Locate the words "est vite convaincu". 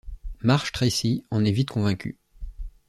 1.45-2.17